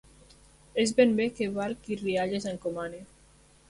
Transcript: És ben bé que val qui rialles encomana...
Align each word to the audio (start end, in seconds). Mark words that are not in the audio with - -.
És 0.85 0.93
ben 1.01 1.13
bé 1.21 1.29
que 1.41 1.51
val 1.61 1.79
qui 1.85 2.01
rialles 2.03 2.53
encomana... 2.57 3.09